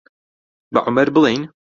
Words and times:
بە 0.73 0.79
عومەر 0.85 1.07
بڵێین؟ 1.15 1.43